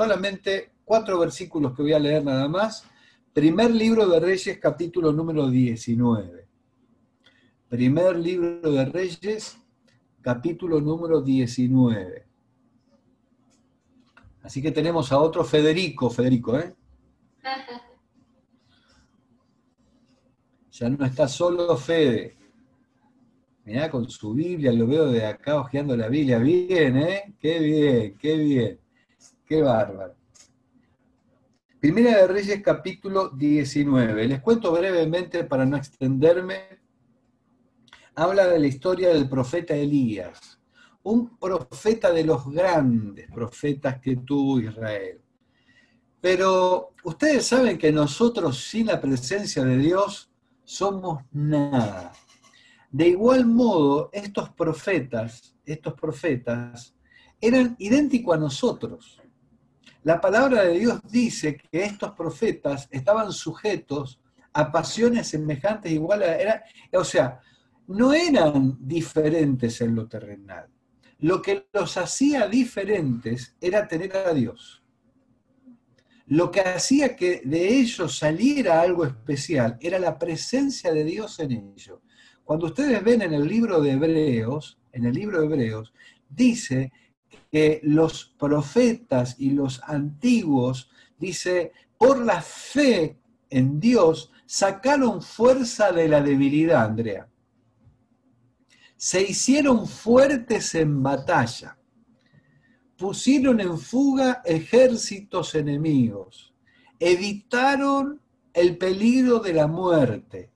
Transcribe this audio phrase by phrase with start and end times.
[0.00, 2.86] solamente cuatro versículos que voy a leer nada más.
[3.34, 6.48] Primer libro de Reyes, capítulo número 19.
[7.68, 9.58] Primer libro de Reyes,
[10.22, 12.26] capítulo número 19.
[14.42, 16.74] Así que tenemos a otro Federico, Federico, ¿eh?
[20.72, 22.38] Ya no está solo Fede.
[23.66, 26.38] Mirá, con su Biblia, lo veo de acá hojeando la Biblia.
[26.38, 27.34] Bien, ¿eh?
[27.38, 28.79] Qué bien, qué bien.
[29.50, 30.14] Qué bárbaro.
[31.80, 34.28] Primera de Reyes, capítulo 19.
[34.28, 36.78] Les cuento brevemente para no extenderme.
[38.14, 40.60] Habla de la historia del profeta Elías,
[41.02, 45.20] un profeta de los grandes profetas que tuvo Israel.
[46.20, 50.30] Pero ustedes saben que nosotros sin la presencia de Dios
[50.62, 52.12] somos nada.
[52.88, 56.94] De igual modo, estos profetas, estos profetas,
[57.40, 59.19] eran idénticos a nosotros.
[60.02, 64.20] La palabra de Dios dice que estos profetas estaban sujetos
[64.52, 66.98] a pasiones semejantes, iguales a...
[66.98, 67.40] o sea,
[67.86, 70.68] no eran diferentes en lo terrenal.
[71.18, 74.82] Lo que los hacía diferentes era tener a Dios.
[76.26, 81.52] Lo que hacía que de ellos saliera algo especial era la presencia de Dios en
[81.52, 81.98] ellos.
[82.44, 85.92] Cuando ustedes ven en el libro de Hebreos, en el libro de Hebreos,
[86.28, 86.92] dice
[87.50, 93.18] que los profetas y los antiguos, dice, por la fe
[93.50, 97.28] en Dios, sacaron fuerza de la debilidad, Andrea.
[98.96, 101.76] Se hicieron fuertes en batalla,
[102.96, 106.54] pusieron en fuga ejércitos enemigos,
[106.98, 108.20] evitaron
[108.52, 110.50] el peligro de la muerte,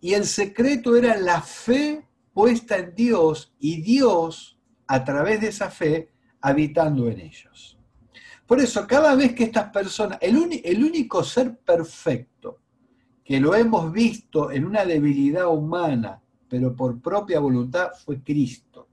[0.00, 5.70] y el secreto era la fe puesta en Dios y Dios, a través de esa
[5.70, 6.09] fe,
[6.40, 7.78] habitando en ellos.
[8.46, 12.58] Por eso, cada vez que estas personas, el, el único ser perfecto
[13.24, 18.88] que lo hemos visto en una debilidad humana, pero por propia voluntad, fue Cristo.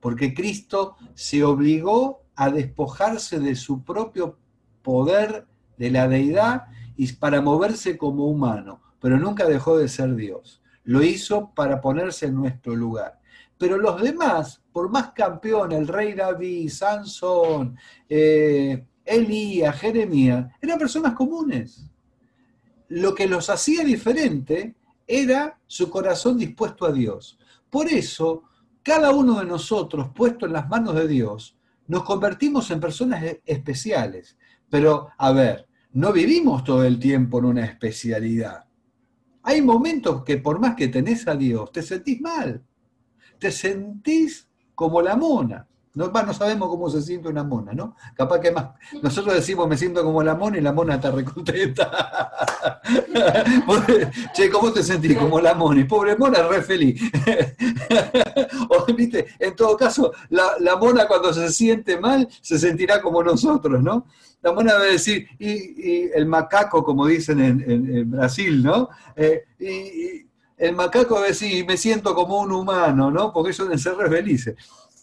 [0.00, 4.38] Porque Cristo se obligó a despojarse de su propio
[4.82, 5.46] poder
[5.78, 10.62] de la deidad y para moverse como humano pero nunca dejó de ser Dios.
[10.84, 13.18] Lo hizo para ponerse en nuestro lugar.
[13.58, 17.76] Pero los demás, por más campeón, el rey David, Sansón,
[18.08, 21.84] eh, Elías, Jeremías, eran personas comunes.
[22.88, 24.74] Lo que los hacía diferente
[25.06, 27.38] era su corazón dispuesto a Dios.
[27.68, 28.44] Por eso,
[28.82, 33.42] cada uno de nosotros, puesto en las manos de Dios, nos convertimos en personas e-,
[33.44, 34.36] especiales.
[34.68, 38.64] Pero, a ver, no vivimos todo el tiempo en una especialidad.
[39.42, 42.62] Hay momentos que por más que tenés a Dios, te sentís mal.
[43.38, 44.49] Te sentís
[44.80, 45.66] como la mona.
[45.92, 47.96] No, no sabemos cómo se siente una mona, ¿no?
[48.14, 48.70] Capaz que más.
[49.02, 52.32] Nosotros decimos me siento como la mona y la mona está recontenta.
[54.32, 55.18] che, ¿cómo te sentís?
[55.18, 55.86] Como la mona.
[55.86, 56.98] Pobre mona, re feliz.
[58.70, 59.26] o, ¿viste?
[59.38, 64.06] En todo caso, la, mona cuando se siente mal se sentirá como nosotros, ¿no?
[64.40, 68.88] La mona va a decir, y, el macaco, como dicen en, Brasil, ¿no?
[69.14, 70.29] Eh, y,
[70.60, 73.32] el macaco decir, me siento como un humano, ¿no?
[73.32, 74.56] Porque ellos deben ser re felices.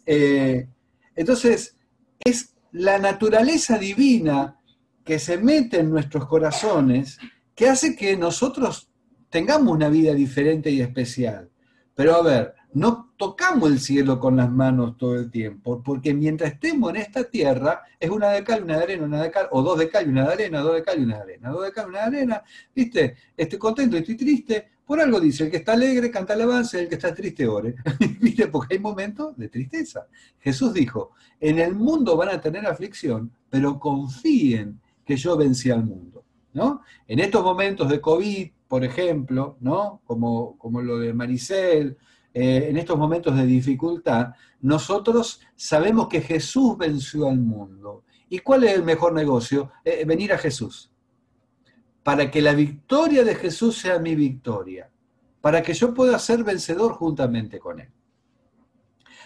[0.05, 0.67] Eh,
[1.15, 1.75] entonces,
[2.19, 4.59] es la naturaleza divina
[5.03, 7.17] que se mete en nuestros corazones
[7.55, 8.91] que hace que nosotros
[9.31, 11.49] tengamos una vida diferente y especial.
[11.95, 16.53] Pero a ver, no tocamos el cielo con las manos todo el tiempo, porque mientras
[16.53, 19.63] estemos en esta tierra, es una de cal, una de arena, una de cal, o
[19.63, 21.71] dos de cal una de arena, dos de cal y una de arena, dos de
[21.71, 22.43] cal una de arena,
[22.75, 23.15] ¿viste?
[23.35, 26.95] Estoy contento, estoy triste, por algo dice, el que está alegre canta alabanza, el que
[26.95, 27.75] está triste ore.
[28.21, 28.47] ¿Viste?
[28.47, 30.07] Porque hay momentos de tristeza.
[30.39, 31.11] Jesús dijo,
[31.41, 36.23] en el mundo van a tener aflicción, pero confíen que yo vencí al mundo.
[36.53, 36.83] ¿no?
[37.05, 40.01] En estos momentos de COVID, por ejemplo, ¿no?
[40.05, 41.97] como, como lo de Maricel,
[42.33, 48.05] eh, en estos momentos de dificultad, nosotros sabemos que Jesús venció al mundo.
[48.29, 49.69] ¿Y cuál es el mejor negocio?
[49.83, 50.91] Eh, venir a Jesús
[52.07, 54.89] para que la victoria de Jesús sea mi victoria,
[55.41, 57.89] para que yo pueda ser vencedor juntamente con Él.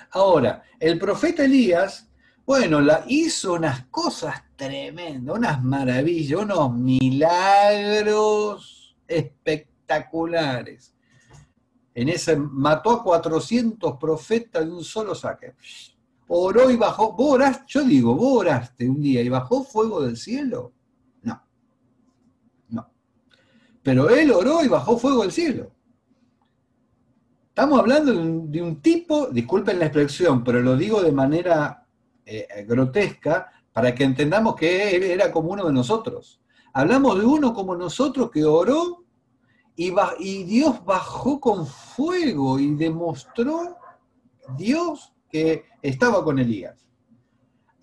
[0.10, 2.10] Ahora, el profeta Elías,
[2.44, 8.18] bueno, la, hizo unas cosas tremendas, unas maravillas, unos milagros
[9.08, 10.96] espectaculares.
[11.94, 15.54] En ese mató a 400 profetas de un solo saque.
[16.30, 17.14] Oró y bajó.
[17.14, 17.66] ¿Vos oraste?
[17.68, 20.74] Yo digo, vos oraste un día y bajó fuego del cielo.
[23.84, 25.72] Pero él oró y bajó fuego del cielo.
[27.50, 31.86] Estamos hablando de un, tipo, disculpen la expresión, pero lo digo de manera
[32.26, 36.42] eh, grotesca, para que entendamos que él era como uno de nosotros.
[36.74, 39.04] Hablamos de uno como nosotros que oró
[39.76, 43.78] y, y Dios bajó con fuego y demostró
[44.58, 46.88] Dios que estaba con Elías.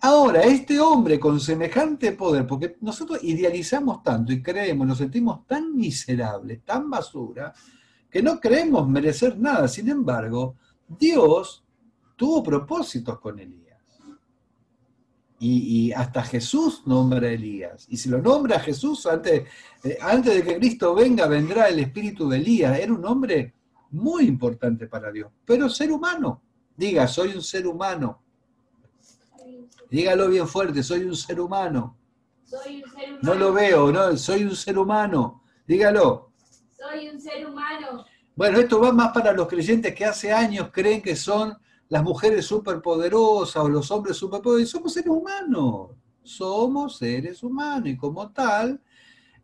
[0.01, 5.75] Ahora, este hombre con semejante poder, porque nosotros idealizamos tanto y creemos, nos sentimos tan
[5.75, 7.53] miserables, tan basura,
[8.09, 9.67] que no creemos merecer nada.
[9.67, 10.55] Sin embargo,
[10.87, 11.63] Dios
[12.15, 13.67] tuvo propósitos con Elías.
[15.41, 17.85] Y, hasta Jesús nombra a Elías.
[17.89, 19.43] Y si lo nombra Jesús, antes,
[19.83, 22.77] eh, antes de que Cristo venga, vendrá el espíritu de Elías.
[22.77, 23.53] Era un hombre
[23.91, 26.41] muy importante para Dios, pero ser humano.
[26.75, 28.21] Diga, soy un ser humano.
[29.89, 31.97] Dígalo bien fuerte, soy un ser humano.
[32.43, 33.19] Soy un ser humano.
[33.21, 35.43] No lo veo, no, soy un ser humano.
[35.67, 36.31] Dígalo.
[36.77, 38.05] Soy un ser humano.
[38.35, 41.57] Bueno, esto va más para los creyentes que hace años creen que son
[41.89, 44.71] las mujeres superpoderosas o los hombres superpoderosos.
[44.71, 45.91] Somos seres humanos.
[46.23, 48.79] Somos seres humanos y como tal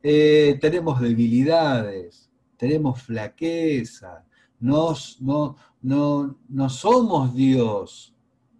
[0.03, 4.23] eh, tenemos debilidades, tenemos flaqueza,
[4.59, 8.13] nos, no, no, no somos Dios,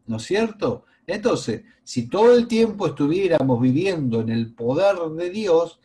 [0.08, 0.86] ¿no es cierto?
[1.08, 5.80] Entonces, si todo el tiempo estuviéramos viviendo en el poder de Dios,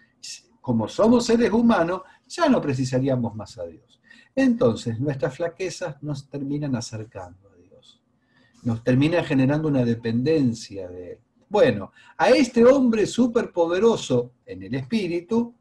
[0.60, 4.00] como somos seres humanos, ya no precisaríamos más a Dios.
[4.34, 8.00] Entonces, nuestras flaquezas nos terminan acercando a Dios,
[8.62, 11.18] nos termina generando una dependencia de Él.
[11.48, 15.52] Bueno, a este hombre superpoderoso en el espíritu,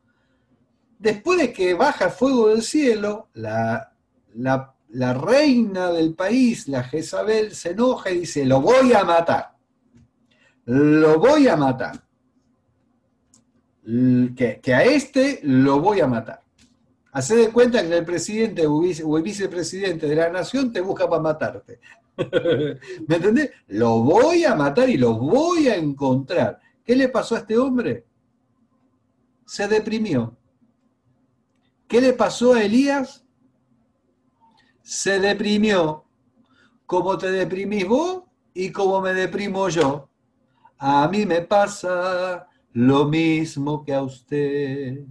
[1.00, 3.92] después de que baja fuego del cielo, la,
[4.36, 9.56] la la reina del país, la Jezabel, se enoja y dice, lo voy a matar.
[10.66, 12.04] Lo voy a matar.
[14.36, 16.44] Que, a este lo voy a matar.
[17.12, 21.22] Haced de cuenta que el presidente o el vicepresidente de la nación te busca para
[21.22, 21.80] matarte.
[23.08, 23.52] ¿Me entendés?
[23.68, 26.60] Lo voy a matar y lo voy a encontrar.
[26.84, 28.06] ¿Qué le pasó a este hombre?
[29.46, 30.38] Se deprimió.
[31.88, 33.26] ¿Qué le pasó a Elías?
[34.90, 36.04] Se deprimió,
[36.88, 38.24] como te deprimís vos
[38.56, 40.10] y como me deprimo yo.
[40.80, 45.06] A mí me pasa lo mismo que a usted.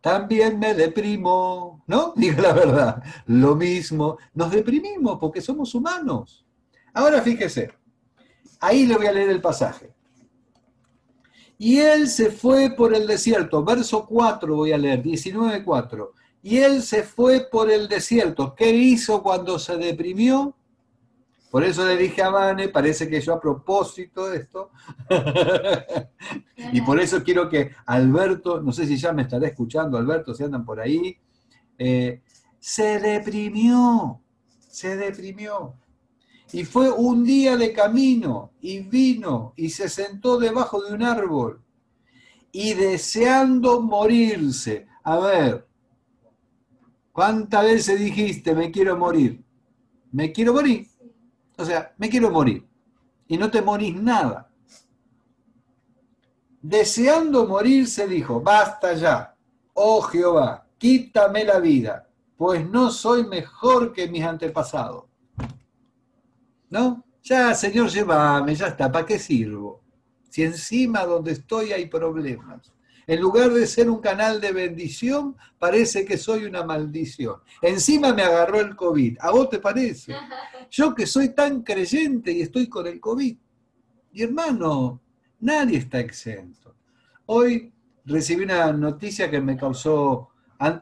[0.00, 2.14] También me deprimo, ¿no?
[2.16, 4.16] Diga la verdad, lo mismo.
[4.32, 6.46] Nos deprimimos porque somos humanos.
[6.94, 7.70] Ahora fíjese,
[8.58, 9.92] ahí le voy a leer el pasaje.
[11.58, 16.12] Y él se fue por el desierto, verso 4 voy a leer, 19.4.
[16.42, 18.54] Y él se fue por el desierto.
[18.54, 20.54] ¿Qué hizo cuando se deprimió?
[21.50, 24.70] Por eso le dije a Vane, parece que yo a propósito de esto,
[26.72, 30.44] y por eso quiero que Alberto, no sé si ya me estará escuchando, Alberto, si
[30.44, 31.16] andan por ahí,
[31.78, 32.20] eh,
[32.58, 34.20] se deprimió,
[34.58, 35.74] se deprimió.
[36.52, 41.62] Y fue un día de camino, y vino, y se sentó debajo de un árbol,
[42.52, 44.86] y deseando morirse.
[45.02, 45.67] A ver,
[47.18, 49.42] ¿Cuántas veces dijiste, me quiero morir?
[50.12, 50.86] Me quiero morir.
[51.56, 52.64] O sea, me quiero morir.
[53.26, 54.48] Y no te morís nada.
[56.62, 59.34] Deseando morir se dijo, basta ya,
[59.74, 65.06] oh Jehová, quítame la vida, pues no soy mejor que mis antepasados.
[66.70, 67.04] ¿No?
[67.24, 69.82] Ya, Señor, llévame, ya está, ¿para qué sirvo?
[70.30, 72.72] Si encima donde estoy hay problemas.
[73.08, 77.36] En lugar de ser un canal de bendición, parece que soy una maldición.
[77.62, 79.16] Encima me agarró el COVID.
[79.20, 80.14] ¿A vos te parece?
[80.70, 83.34] Yo que soy tan creyente y estoy con el COVID.
[84.12, 85.00] Y hermano,
[85.40, 86.74] nadie está exento.
[87.24, 87.72] Hoy
[88.04, 90.28] recibí una noticia que me causó,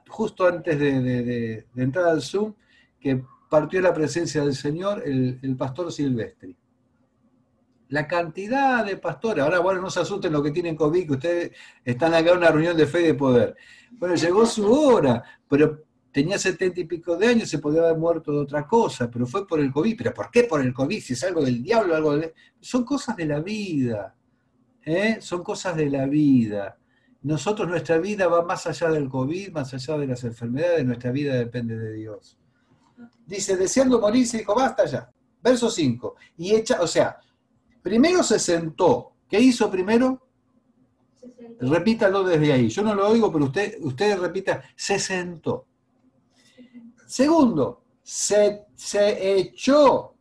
[0.09, 2.55] justo antes de, entrar al Zoom,
[2.99, 6.57] que partió la presencia del Señor el, el pastor Silvestri
[7.89, 11.51] la cantidad de pastores, ahora bueno, no se asusten los que tienen COVID, que ustedes
[11.85, 13.57] están acá en una reunión de fe y de poder.
[13.93, 18.33] Bueno, llegó su hora, pero tenía setenta y pico de años, se podía haber muerto
[18.33, 19.99] de otra cosa, pero fue por el COVID.
[19.99, 21.01] ¿Pero por qué por el COVID?
[21.01, 22.19] Si es algo del diablo, algo.
[22.59, 24.17] Son cosas de la vida,
[24.85, 25.19] ¿eh?
[25.21, 26.79] son cosas de la vida.
[27.23, 31.35] Nosotros, nuestra vida va más allá del COVID, más allá de las enfermedades, nuestra vida
[31.35, 32.39] depende de Dios.
[33.27, 35.11] Dice, deseando morirse, dijo, basta ya.
[35.43, 36.15] Verso 5.
[36.39, 37.19] Y echa, o sea,
[37.87, 39.13] Primero se sentó.
[39.29, 40.21] ¿Qué hizo primero?
[41.61, 42.69] Repítalo desde ahí.
[42.69, 45.69] Yo no lo oigo, pero usted, usted repita, se sentó.
[47.07, 50.17] Segundo, se, se echó.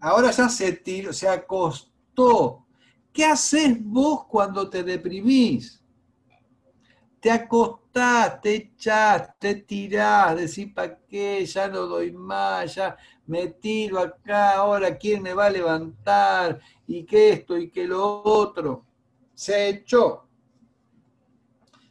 [0.00, 2.64] Ahora ya se tiró, se acostó.
[3.12, 5.84] ¿Qué haces vos cuando te deprimís?
[7.20, 11.44] Te acostás, te echás, te tirás, decís, ¿para qué?
[11.44, 17.04] Ya no doy más, ya me tiro acá, ahora quién me va a levantar y
[17.04, 18.86] que esto y que lo otro.
[19.34, 20.24] Se echó.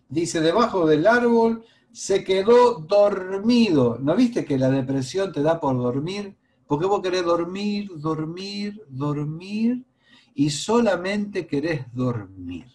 [0.09, 3.97] Dice, debajo del árbol se quedó dormido.
[4.01, 6.35] ¿No viste que la depresión te da por dormir?
[6.65, 9.85] Porque vos querés dormir, dormir, dormir
[10.33, 12.65] y solamente querés dormir.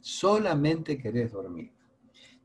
[0.00, 1.72] Solamente querés dormir.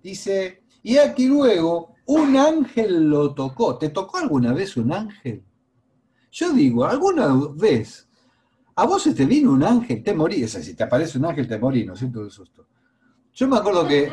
[0.02, 3.78] Dice, y aquí luego un ángel lo tocó.
[3.78, 5.44] ¿Te tocó alguna vez un ángel?
[6.32, 8.05] Yo digo, alguna vez,
[8.76, 10.52] a vos se te vino un ángel, te morís.
[10.52, 12.68] si te aparece un ángel, te morís, no siento el susto.
[13.34, 14.12] Yo me acuerdo que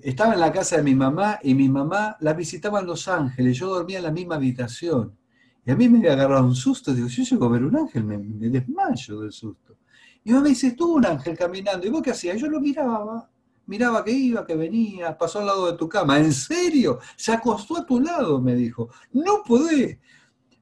[0.00, 3.58] estaba en la casa de mi mamá y mi mamá la visitaban los ángeles.
[3.58, 5.16] Yo dormía en la misma habitación.
[5.64, 6.94] Y a mí me había agarrado un susto.
[6.94, 9.76] Digo, yo llego a ver un ángel, me, desmayo del susto.
[10.24, 11.86] Y mi mamá dice, estuvo un ángel caminando.
[11.86, 12.40] ¿Y vos qué hacías?
[12.40, 13.28] Yo lo miraba.
[13.66, 16.18] Miraba que iba, que venía, pasó al lado de tu cama.
[16.18, 16.98] ¿En serio?
[17.16, 18.90] Se acostó a tu lado, me dijo.
[19.12, 19.98] No podés.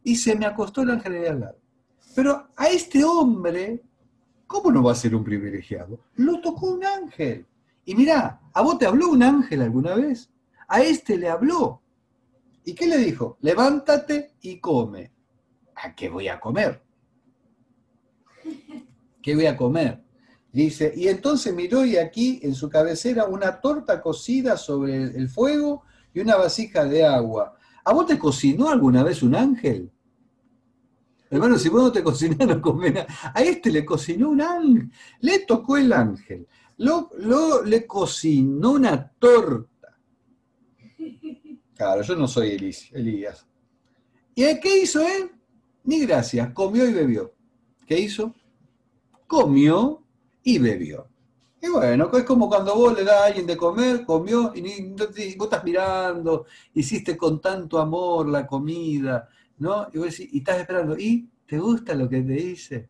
[0.02, 1.59] Y se me acostó el ángel de al lado.
[2.14, 3.82] Pero a este hombre,
[4.46, 6.00] ¿cómo no va a ser un privilegiado?
[6.16, 7.46] Lo tocó un ángel.
[7.84, 10.30] Y mirá, ¿a vos te habló un ángel alguna vez?
[10.68, 11.82] A este le habló.
[12.64, 13.38] ¿Y qué le dijo?
[13.40, 15.12] Levántate y come.
[15.76, 16.82] ¿A qué voy a comer?
[19.22, 20.02] ¿Qué voy a comer?
[20.52, 25.84] Dice, y entonces miró y aquí en su cabecera una torta cocida sobre el fuego
[26.12, 27.56] y una vasija de agua.
[27.84, 29.90] ¿A vos te cocinó alguna vez un ángel?
[31.30, 33.06] Hermano, si vos no te cocinás, no comés nada.
[33.32, 34.90] A este le cocinó un ángel.
[35.20, 36.46] Le tocó el ángel
[36.80, 39.98] lo, le cocinó una torta.
[41.76, 43.46] Claro, yo no soy Elías.
[44.34, 45.30] ¿Y qué hizo él?
[45.84, 47.34] Ni gracias, comió y bebió.
[47.86, 48.34] ¿Qué hizo?
[49.26, 50.02] Comió
[50.42, 51.06] y bebió.
[51.62, 54.94] Y bueno, es como cuando vos le das a alguien de comer, comió y,
[55.36, 59.28] vos estás mirando, hiciste con tanto amor la comida,
[59.60, 59.86] ¿no?
[59.92, 62.88] Y vos decís, y estás esperando, ¿y te gusta lo que te dice?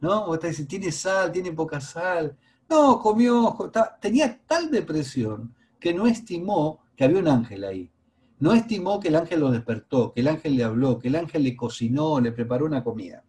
[0.00, 0.26] ¿No?
[0.26, 2.36] Vos estás diciendo, tiene sal, tiene poca sal,
[2.68, 3.56] no, comió,
[4.00, 7.90] tenía tal depresión que no estimó que había un ángel ahí.
[8.38, 11.42] No estimó que el ángel lo despertó, que el ángel le habló, que el ángel
[11.42, 13.24] le cocinó, le preparó una comida.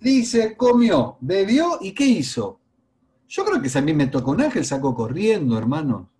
[0.00, 2.60] Dice, comió, bebió y ¿qué hizo?
[3.28, 6.10] Yo creo que si a mí me tocó un ángel, sacó corriendo, hermano.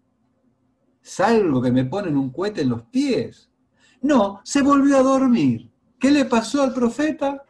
[1.01, 3.51] Salvo que me ponen un cohete en los pies.
[4.03, 5.71] No, se volvió a dormir.
[5.99, 7.45] ¿Qué le pasó al profeta?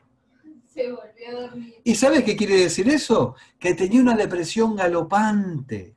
[0.66, 1.74] Se volvió a dormir.
[1.82, 3.34] ¿Y sabes qué quiere decir eso?
[3.58, 5.96] Que tenía una depresión galopante,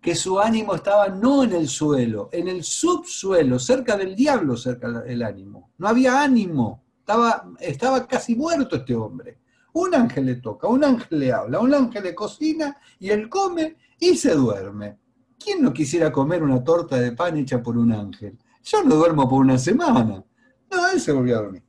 [0.00, 4.90] que su ánimo estaba no en el suelo, en el subsuelo, cerca del diablo, cerca
[4.90, 5.70] del ánimo.
[5.78, 9.38] No había ánimo, estaba, estaba casi muerto este hombre.
[9.72, 13.76] Un ángel le toca, un ángel le habla, un ángel le cocina y él come
[14.00, 14.98] y se duerme.
[15.38, 18.38] ¿Quién no quisiera comer una torta de pan hecha por un ángel?
[18.66, 20.24] Yo no duermo por una semana.
[20.70, 21.62] No, él se volvió a dormir.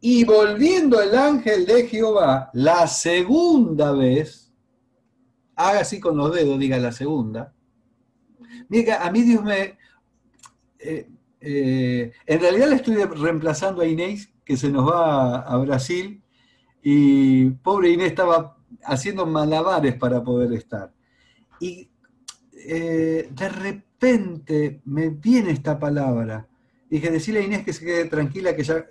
[0.00, 4.50] Y volviendo el ángel de Jehová la segunda vez,
[5.56, 7.54] haga así con los dedos, diga la segunda.
[8.68, 9.76] Mira, a mí Dios me...
[10.78, 16.22] Eh, eh, en realidad le estoy reemplazando a Inés, que se nos va a, Brasil,
[16.82, 20.94] y pobre Inés estaba haciendo malabares para poder estar.
[21.60, 21.90] Y
[22.66, 26.48] eh, de repente me viene esta palabra.
[26.88, 28.84] Dije, decirle a Inés que se quede tranquila, que ya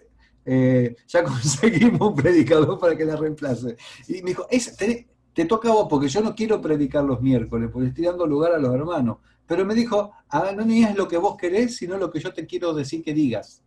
[0.45, 3.77] eh, ya conseguimos un predicador para que la reemplace.
[4.07, 7.89] Y me dijo, te, toca a vos, porque yo no quiero predicar los miércoles, porque
[7.89, 9.17] estoy dando lugar a los hermanos.
[9.45, 12.45] Pero me dijo, ah, no es lo que vos querés, sino lo que yo te
[12.45, 13.61] quiero decir que digas.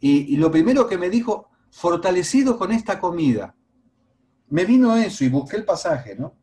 [0.00, 3.54] Y, y lo primero que me dijo, fortalecido con esta comida.
[4.48, 6.34] Me vino eso y busqué el pasaje, ¿no?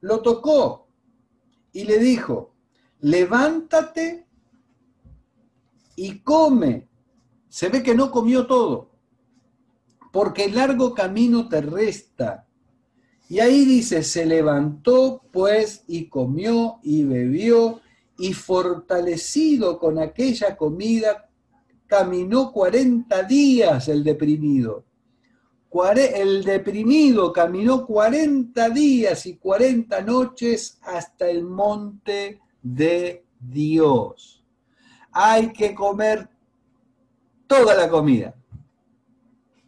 [0.00, 0.87] Lo tocó
[1.72, 2.54] y le dijo,
[3.00, 4.26] levántate
[5.96, 6.88] y come
[7.48, 8.90] se ve que no comió todo,
[10.12, 12.46] porque el largo camino te resta.
[13.28, 17.80] Y ahí dice, se levantó pues y comió y bebió
[18.18, 21.28] y fortalecido con aquella comida,
[21.86, 24.84] caminó 40 días el deprimido.
[25.70, 34.42] El deprimido caminó 40 días y 40 noches hasta el monte de Dios.
[35.12, 36.28] Hay que comer
[37.46, 38.34] toda la comida.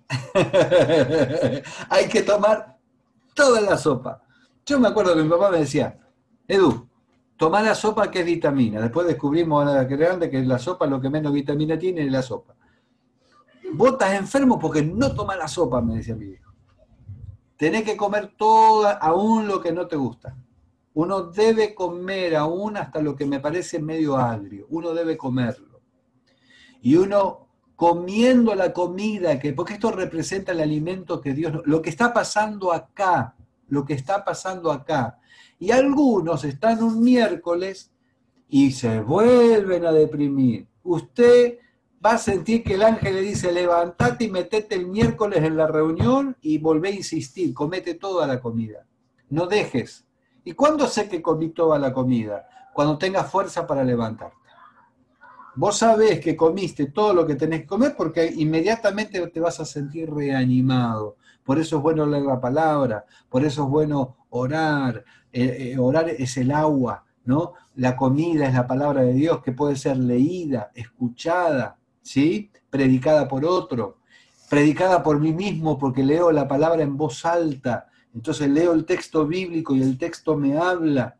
[1.90, 2.78] Hay que tomar
[3.34, 4.22] toda la sopa.
[4.64, 5.98] Yo me acuerdo que mi papá me decía,
[6.48, 6.88] Edu,
[7.36, 8.80] toma la sopa que es vitamina.
[8.80, 12.22] Después descubrimos a la grande que la sopa lo que menos vitamina tiene es la
[12.22, 12.56] sopa.
[13.74, 16.52] Vos estás enfermo porque no tomas la sopa, me decía mi hijo.
[17.56, 20.36] Tenés que comer toda, aún lo que no te gusta.
[20.94, 24.66] Uno debe comer aún hasta lo que me parece medio agrio.
[24.70, 25.80] Uno debe comerlo.
[26.82, 31.62] Y uno comiendo la comida, que, porque esto representa el alimento que Dios...
[31.64, 33.36] Lo que está pasando acá,
[33.68, 35.18] lo que está pasando acá.
[35.58, 37.92] Y algunos están un miércoles
[38.48, 40.66] y se vuelven a deprimir.
[40.82, 41.58] Usted
[42.04, 45.66] va a sentir que el ángel le dice, levantate y metete el miércoles en la
[45.66, 48.86] reunión y volvé a insistir, comete toda la comida.
[49.28, 50.06] No dejes.
[50.44, 52.48] ¿Y cuándo sé que comí toda la comida?
[52.72, 54.36] Cuando tengas fuerza para levantarte.
[55.56, 59.64] Vos sabés que comiste todo lo que tenés que comer porque inmediatamente te vas a
[59.64, 61.16] sentir reanimado.
[61.44, 65.04] Por eso es bueno leer la palabra, por eso es bueno orar.
[65.32, 67.54] Eh, eh, orar es el agua, ¿no?
[67.74, 71.79] La comida es la palabra de Dios que puede ser leída, escuchada,
[72.10, 72.50] ¿sí?
[72.70, 73.98] Predicada por otro,
[74.48, 77.88] predicada por mí mismo porque leo la palabra en voz alta.
[78.12, 81.16] Entonces leo el texto bíblico y el texto me habla.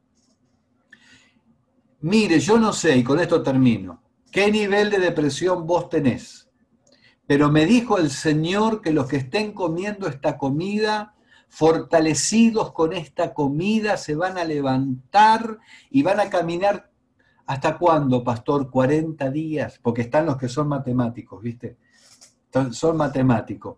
[2.01, 6.49] Mire, yo no sé, y con esto termino, qué nivel de depresión vos tenés,
[7.27, 11.15] pero me dijo el Señor que los que estén comiendo esta comida,
[11.49, 15.59] fortalecidos con esta comida, se van a levantar
[15.91, 16.90] y van a caminar
[17.51, 18.71] ¿Hasta cuándo, pastor?
[18.71, 21.79] 40 días, porque están los que son matemáticos, ¿viste?
[22.71, 23.77] Son matemáticos.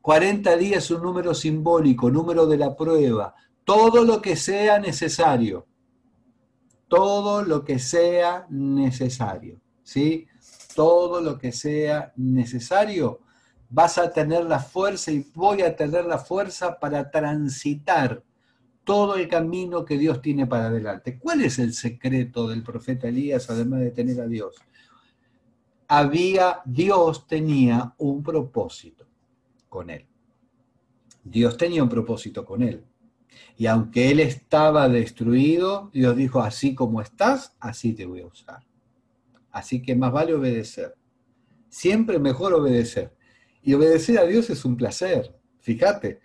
[0.00, 3.34] 40 días es un número simbólico, número de la prueba.
[3.62, 5.66] Todo lo que sea necesario.
[6.88, 9.60] Todo lo que sea necesario.
[9.82, 10.26] ¿Sí?
[10.74, 13.20] Todo lo que sea necesario.
[13.68, 18.22] Vas a tener la fuerza y voy a tener la fuerza para transitar
[18.84, 21.18] todo el camino que Dios tiene para adelante.
[21.18, 24.56] ¿Cuál es el secreto del profeta Elías, además de tener a Dios?
[25.88, 29.06] Había, Dios tenía un propósito
[29.68, 30.06] con él.
[31.22, 32.84] Dios tenía un propósito con él.
[33.56, 38.64] Y aunque él estaba destruido, Dios dijo, así como estás, así te voy a usar.
[39.50, 40.94] Así que más vale obedecer.
[41.68, 43.14] Siempre mejor obedecer.
[43.62, 45.34] Y obedecer a Dios es un placer.
[45.60, 46.20] Fíjate,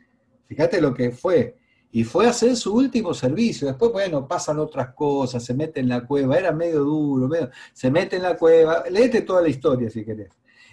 [0.48, 1.58] fíjate lo que fue
[1.92, 3.68] y fue a hacer su último servicio.
[3.68, 7.90] Después, bueno, pasan otras cosas, se mete en la cueva, era medio duro, medio, se
[7.90, 10.30] mete en la cueva, léete toda la historia si querés.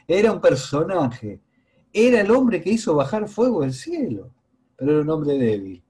[0.07, 1.41] Era un personaje,
[1.93, 4.31] era el hombre que hizo bajar fuego del cielo,
[4.77, 5.83] pero era un hombre débil,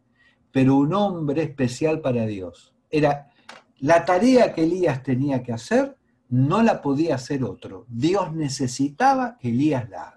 [0.52, 2.72] pero un hombre especial para Dios.
[2.88, 3.30] Era
[3.78, 5.96] la tarea que Elías tenía que hacer,
[6.28, 7.84] no la podía hacer otro.
[7.88, 10.15] Dios necesitaba que Elías la haga.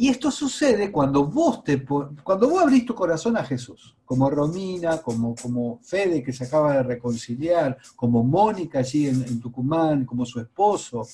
[0.00, 4.96] Y esto sucede cuando vos, te, cuando vos abrís tu corazón a Jesús, como Romina,
[5.02, 10.40] como, como Fede que se acaba de reconciliar, como Mónica allí en, Tucumán, como su
[10.40, 11.06] esposo,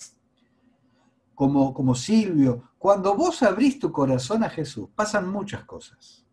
[1.34, 2.70] como, como Silvio.
[2.78, 6.24] Cuando vos abrís tu corazón a Jesús, pasan muchas cosas.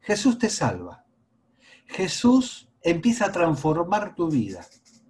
[0.00, 1.06] Jesús te salva.
[1.86, 4.60] Jesús empieza a transformar tu vida.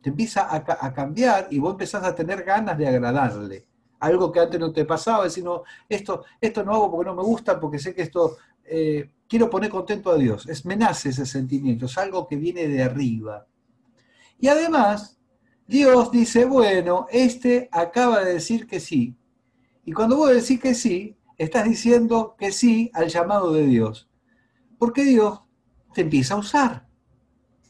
[0.00, 3.66] Te empieza a, a cambiar y vos empezás a tener ganas de agradarle
[4.04, 7.22] algo que antes no te pasaba, decir, no, esto, esto no hago porque no me
[7.22, 10.46] gusta, porque sé que esto, eh, quiero poner contento a Dios.
[10.48, 13.46] Es, me nace ese sentimiento, es algo que viene de arriba.
[14.38, 15.18] Y además,
[15.66, 19.16] Dios dice, bueno, este acaba de decir que sí.
[19.84, 24.08] Y cuando vos decís que sí, estás diciendo que sí al llamado de Dios.
[24.78, 25.40] Porque Dios
[25.94, 26.86] te empieza a usar.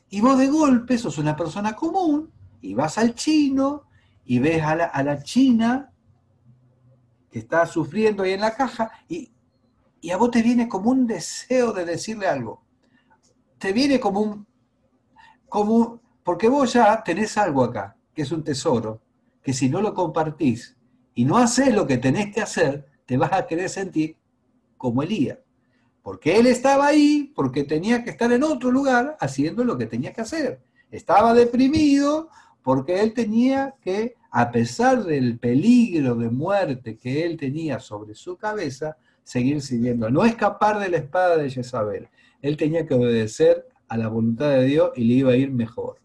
[0.09, 3.85] Y vos de golpe sos una persona común y vas al chino
[4.25, 5.94] y ves a la, a la china
[7.35, 9.33] que está sufriendo ahí en la caja y,
[10.09, 12.63] a vos te viene como un deseo de decirle algo.
[13.59, 14.47] Te viene como un,
[15.49, 19.01] como porque vos ya tenés algo acá, que es un tesoro,
[19.43, 20.77] que si no lo compartís
[21.13, 24.17] y no haces lo que tenés que hacer, te vas a querer sentir
[24.77, 25.39] como Elías.
[26.03, 30.13] Porque él estaba ahí, porque tenía que estar en otro lugar haciendo lo que tenía
[30.13, 30.63] que hacer.
[30.89, 32.29] Estaba deprimido
[32.63, 38.37] porque él tenía que a pesar del peligro de muerte que él tenía sobre su
[38.37, 42.09] cabeza, seguir siguiendo, no escapar de la espada de Jezabel.
[42.43, 46.01] Él tenía que obedecer a la voluntad de Dios y le iba a ir mejor.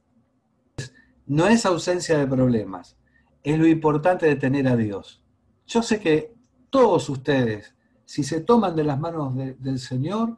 [1.26, 2.98] No es ausencia de problemas,
[3.42, 5.24] es lo importante de tener a Dios.
[5.66, 6.36] Yo sé que
[6.70, 7.74] todos ustedes,
[8.06, 10.38] si se toman de las manos del Señor,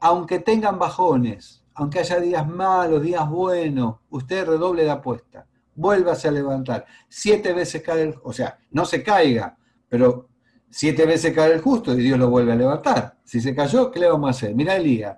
[0.00, 6.30] aunque tengan bajones, aunque haya días malos, días buenos, usted redoble de apuesta vuélvase a
[6.30, 6.86] levantar.
[7.08, 9.56] Siete veces cae el, o sea, no se caiga,
[9.88, 10.28] pero
[10.70, 13.18] siete veces cae el justo y Dios lo vuelve a levantar.
[13.24, 14.54] Si se cayó, ¿qué le vamos a hacer?
[14.54, 15.16] Mira Elías.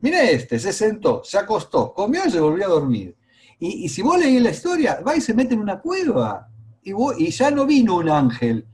[0.00, 3.16] Mira este, se sentó, se acostó, comió y se volvió a dormir.
[3.58, 6.48] Y, si vos leís la historia, va y se mete en una cueva.
[6.82, 8.66] Y, y ya no vino un ángel.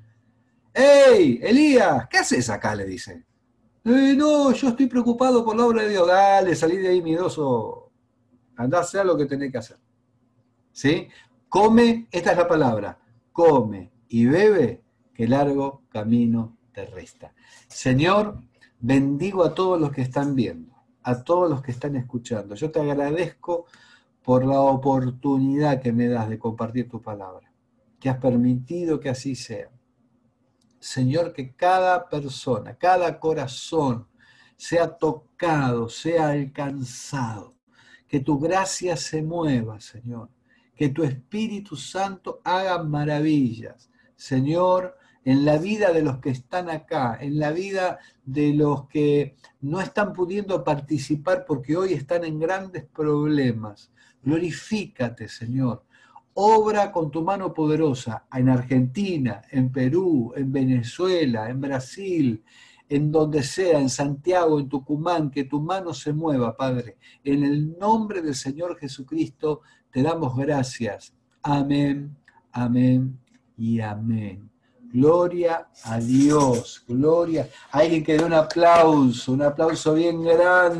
[0.73, 2.09] ¡Ey, Elías!
[2.09, 2.75] ¿Qué haces acá?
[2.75, 3.27] le dice.
[3.85, 6.07] Eh, no, yo estoy preocupado por la obra de Dios.
[6.07, 7.91] Dale, salí de ahí, miedoso.
[8.57, 9.77] Andá a hacer lo que tenés que hacer.
[10.79, 11.09] ¿Sí?
[11.49, 13.01] Come, esta es la palabra,
[13.33, 17.35] come y bebe, que largo camino te resta.
[17.67, 18.41] Señor,
[18.79, 22.55] bendigo a todos los que están viendo, a todos los que están escuchando.
[22.55, 23.67] Yo te agradezco
[24.23, 27.51] por la oportunidad que me das de compartir tu palabra,
[27.99, 29.71] que has permitido que así sea.
[30.79, 34.07] Señor, que cada persona, cada corazón
[34.57, 37.57] sea tocado, sea alcanzado,
[38.07, 40.29] que tu gracia se mueva, Señor,
[40.79, 47.19] que tu Espíritu Santo haga maravillas, Señor, en la vida de los que están acá,
[47.21, 52.85] en la vida de los que no están pudiendo participar porque hoy están en grandes
[52.85, 53.91] problemas.
[54.23, 55.83] Glorifícate, Señor.
[56.35, 62.45] Obra con tu mano poderosa en Argentina, en Perú, en Venezuela, en Brasil,
[62.89, 66.99] en donde sea, en Santiago, en Tucumán, que tu mano se mueva, Padre.
[67.25, 69.63] En el nombre del Señor Jesucristo
[69.99, 71.13] te damos gracias.
[71.43, 72.17] Amén,
[72.53, 73.19] amén
[73.57, 74.49] y amén.
[74.93, 77.49] Gloria a Dios, gloria.
[77.73, 80.79] Alguien que dé un aplauso, un aplauso bien grande.